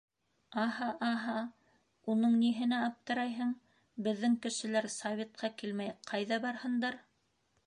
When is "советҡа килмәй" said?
4.97-5.97